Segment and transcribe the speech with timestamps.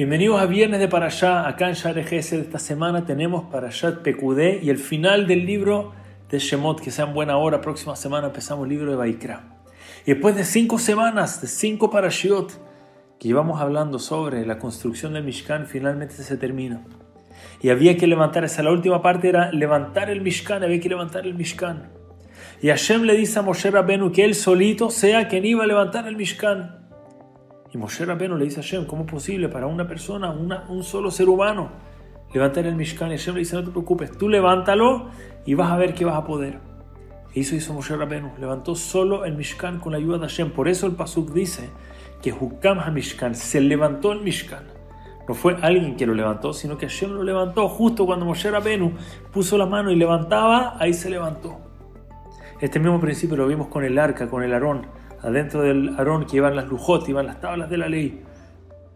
[0.00, 1.46] Bienvenidos a Viernes de Parashá.
[1.46, 5.92] Acá en Share de esta semana tenemos Parashat Pekudé y el final del libro
[6.30, 6.80] de Shemot.
[6.80, 7.60] Que sea en buena hora.
[7.60, 9.60] Próxima semana empezamos el libro de Baikra.
[10.06, 12.50] Y después de cinco semanas, de cinco Parashiot,
[13.18, 16.82] que íbamos hablando sobre la construcción del Mishkan, finalmente se termina.
[17.60, 21.26] Y había que levantar, esa la última parte era levantar el Mishkan, había que levantar
[21.26, 21.90] el Mishkan.
[22.62, 26.08] Y Hashem le dice a Moshe Rabenu que él solito sea quien iba a levantar
[26.08, 26.79] el Mishkan.
[27.72, 31.10] Y Moshe Rabbeinu le dice a Hashem, ¿cómo es posible para una persona, un solo
[31.10, 31.70] ser humano,
[32.34, 33.12] levantar el Mishkan?
[33.12, 35.06] Y Hashem le dice, no te preocupes, tú levántalo
[35.46, 36.58] y vas a ver que vas a poder.
[37.32, 40.50] Y eso hizo Moshe Rabbeinu, levantó solo el Mishkan con la ayuda de Hashem.
[40.50, 41.70] Por eso el Pasuk dice
[42.20, 44.64] que Hukam HaMishkan, se levantó el Mishkan.
[45.28, 48.94] No fue alguien que lo levantó, sino que Hashem lo levantó justo cuando Moshe Rabbeinu
[49.32, 51.60] puso la mano y levantaba, ahí se levantó.
[52.60, 54.86] Este mismo principio lo vimos con el arca, con el Aarón
[55.22, 58.22] adentro del Aarón que iban las lujot, iban las tablas de la ley.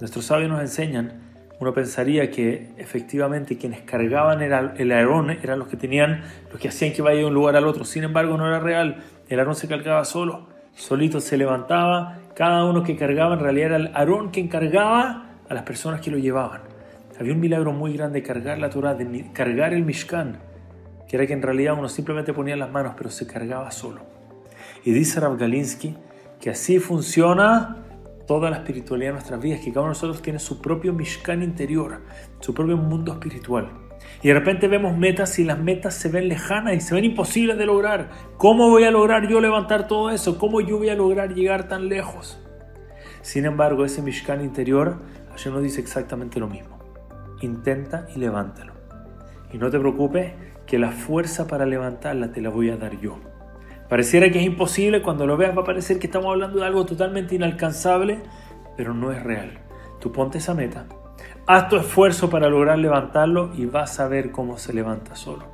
[0.00, 5.76] Nuestros sabios nos enseñan, uno pensaría que efectivamente quienes cargaban el Aarón eran los que
[5.76, 7.84] tenían, los que hacían que vaya de un lugar al otro.
[7.84, 9.04] Sin embargo, no era real.
[9.28, 12.18] El Aarón se cargaba solo, solito se levantaba.
[12.34, 16.10] Cada uno que cargaba en realidad era el Aarón que encargaba a las personas que
[16.10, 16.62] lo llevaban.
[17.20, 20.38] Había un milagro muy grande de cargar la Torah, de cargar el Mishkan,
[21.06, 24.00] que era que en realidad uno simplemente ponía las manos, pero se cargaba solo.
[24.82, 25.94] Y dice Rav Galinsky
[26.40, 27.76] que así funciona
[28.26, 31.42] toda la espiritualidad de nuestras vidas, que cada uno de nosotros tiene su propio Mishkan
[31.42, 32.00] interior,
[32.40, 33.70] su propio mundo espiritual.
[34.22, 37.58] Y de repente vemos metas y las metas se ven lejanas y se ven imposibles
[37.58, 38.10] de lograr.
[38.38, 40.38] ¿Cómo voy a lograr yo levantar todo eso?
[40.38, 42.38] ¿Cómo yo voy a lograr llegar tan lejos?
[43.20, 44.98] Sin embargo, ese Mishkan interior,
[45.34, 46.78] ayer nos dice exactamente lo mismo.
[47.42, 48.72] Intenta y levántalo.
[49.52, 50.32] Y no te preocupes
[50.66, 53.18] que la fuerza para levantarla te la voy a dar yo.
[53.90, 56.86] Pareciera que es imposible, cuando lo veas va a parecer que estamos hablando de algo
[56.86, 58.22] totalmente inalcanzable,
[58.76, 59.58] pero no es real.
[59.98, 60.86] Tú ponte esa meta,
[61.44, 65.44] haz tu esfuerzo para lograr levantarlo y vas a ver cómo se levanta solo.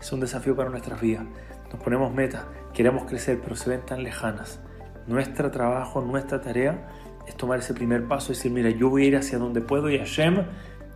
[0.00, 1.26] Es un desafío para nuestras vidas.
[1.70, 4.60] Nos ponemos metas, queremos crecer, pero se ven tan lejanas.
[5.06, 6.88] Nuestro trabajo, nuestra tarea
[7.26, 9.90] es tomar ese primer paso y decir, mira, yo voy a ir hacia donde puedo
[9.90, 10.46] y Hashem,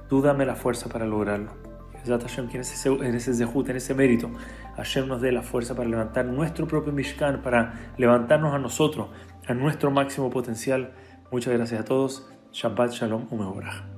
[0.09, 1.64] tú dame la fuerza para lograrlo.
[2.07, 4.31] Hashem, que en ese, en ese zehut, en ese mérito,
[4.77, 9.09] Hashem nos dé la fuerza para levantar nuestro propio Mishkan, para levantarnos a nosotros,
[9.47, 10.93] a nuestro máximo potencial.
[11.31, 12.29] Muchas gracias a todos.
[12.53, 13.94] Shabbat Shalom Umeborah.